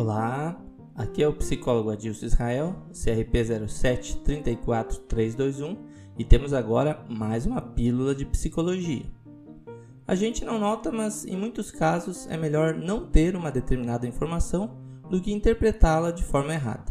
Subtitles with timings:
[0.00, 0.56] Olá,
[0.96, 5.76] aqui é o psicólogo Adilson Israel, CRP 0734321
[6.16, 9.04] e temos agora mais uma pílula de psicologia.
[10.08, 14.78] A gente não nota, mas em muitos casos é melhor não ter uma determinada informação
[15.10, 16.90] do que interpretá-la de forma errada.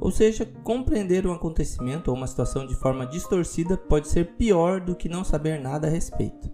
[0.00, 4.96] Ou seja, compreender um acontecimento ou uma situação de forma distorcida pode ser pior do
[4.96, 6.50] que não saber nada a respeito.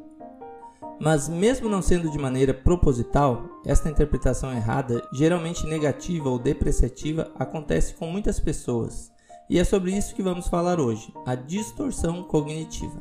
[0.98, 7.94] Mas, mesmo não sendo de maneira proposital, esta interpretação errada, geralmente negativa ou depreciativa, acontece
[7.94, 9.12] com muitas pessoas.
[9.48, 13.00] E é sobre isso que vamos falar hoje: a distorção cognitiva.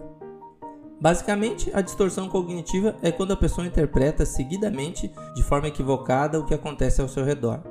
[1.00, 6.54] Basicamente, a distorção cognitiva é quando a pessoa interpreta seguidamente, de forma equivocada, o que
[6.54, 7.62] acontece ao seu redor.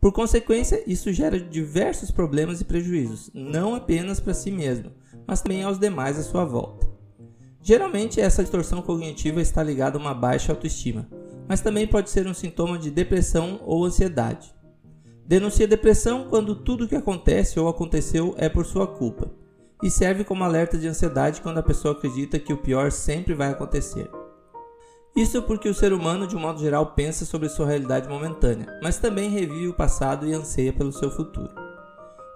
[0.00, 4.92] Por consequência, isso gera diversos problemas e prejuízos, não apenas para si mesmo,
[5.26, 6.83] mas também aos demais à sua volta.
[7.66, 11.08] Geralmente, essa distorção cognitiva está ligada a uma baixa autoestima,
[11.48, 14.54] mas também pode ser um sintoma de depressão ou ansiedade.
[15.26, 19.32] Denuncia depressão quando tudo o que acontece ou aconteceu é por sua culpa,
[19.82, 23.48] e serve como alerta de ansiedade quando a pessoa acredita que o pior sempre vai
[23.48, 24.10] acontecer.
[25.16, 28.98] Isso porque o ser humano, de um modo geral, pensa sobre sua realidade momentânea, mas
[28.98, 31.54] também revive o passado e anseia pelo seu futuro.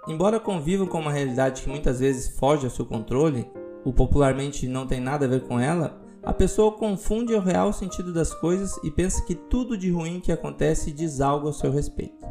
[0.09, 3.47] Embora convivam com uma realidade que muitas vezes foge ao seu controle,
[3.89, 8.13] o popularmente não tem nada a ver com ela, a pessoa confunde o real sentido
[8.13, 12.27] das coisas e pensa que tudo de ruim que acontece diz algo ao seu respeito.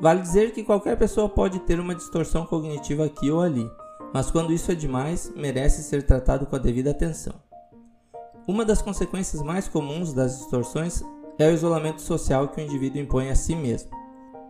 [0.00, 3.70] Vale dizer que qualquer pessoa pode ter uma distorção cognitiva aqui ou ali,
[4.14, 7.34] mas quando isso é demais, merece ser tratado com a devida atenção.
[8.46, 11.02] Uma das consequências mais comuns das distorções
[11.38, 13.90] é o isolamento social que o indivíduo impõe a si mesmo.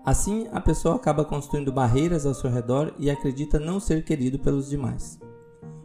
[0.05, 4.71] Assim, a pessoa acaba construindo barreiras ao seu redor e acredita não ser querido pelos
[4.71, 5.19] demais.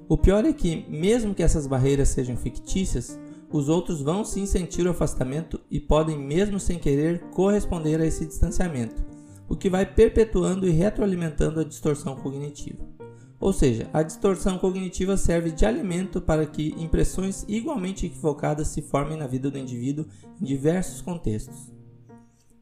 [0.07, 3.19] O pior é que, mesmo que essas barreiras sejam fictícias,
[3.51, 8.25] os outros vão sim sentir o afastamento e podem, mesmo sem querer, corresponder a esse
[8.25, 9.03] distanciamento,
[9.47, 12.83] o que vai perpetuando e retroalimentando a distorção cognitiva.
[13.39, 19.17] Ou seja, a distorção cognitiva serve de alimento para que impressões igualmente equivocadas se formem
[19.17, 20.05] na vida do indivíduo
[20.41, 21.71] em diversos contextos.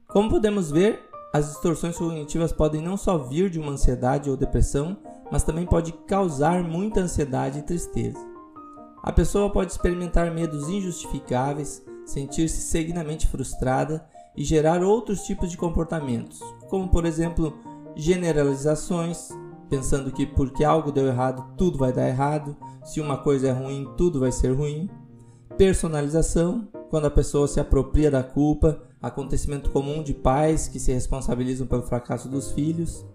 [0.07, 0.99] Como podemos ver,
[1.31, 4.97] as distorções cognitivas podem não só vir de uma ansiedade ou depressão,
[5.31, 8.19] mas também pode causar muita ansiedade e tristeza.
[9.01, 14.05] A pessoa pode experimentar medos injustificáveis, sentir-se seguidamente frustrada
[14.35, 17.57] e gerar outros tipos de comportamentos, como por exemplo
[17.95, 19.29] generalizações,
[19.69, 23.89] pensando que porque algo deu errado tudo vai dar errado, se uma coisa é ruim
[23.97, 24.89] tudo vai ser ruim,
[25.57, 31.65] personalização, quando a pessoa se apropria da culpa, acontecimento comum de pais que se responsabilizam
[31.65, 33.05] pelo fracasso dos filhos,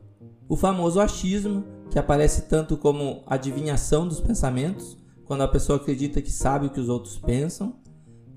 [0.48, 1.64] o famoso achismo,
[1.96, 6.78] que aparece tanto como adivinhação dos pensamentos, quando a pessoa acredita que sabe o que
[6.78, 7.76] os outros pensam,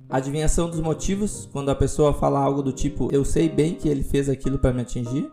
[0.09, 4.01] adivinhação dos motivos, quando a pessoa fala algo do tipo eu sei bem que ele
[4.01, 5.29] fez aquilo para me atingir,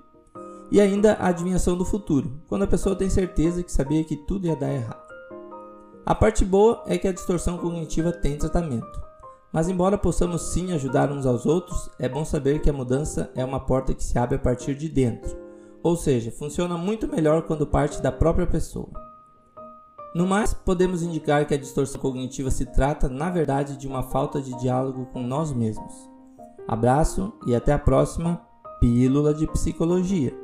[0.72, 4.48] e ainda a adivinhação do futuro, quando a pessoa tem certeza que sabia que tudo
[4.48, 5.06] ia dar errado.
[6.04, 9.00] A parte boa é que a distorção cognitiva tem tratamento.
[9.52, 13.44] Mas embora possamos sim ajudar uns aos outros, é bom saber que a mudança é
[13.44, 15.45] uma porta que se abre a partir de dentro
[15.86, 18.88] ou seja, funciona muito melhor quando parte da própria pessoa.
[20.16, 24.42] No mais, podemos indicar que a distorção cognitiva se trata, na verdade, de uma falta
[24.42, 25.94] de diálogo com nós mesmos.
[26.66, 28.42] Abraço e até a próxima
[28.80, 30.36] Pílula de Psicologia.